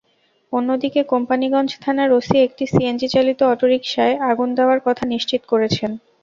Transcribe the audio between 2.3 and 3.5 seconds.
একটি সিএনজিচালিত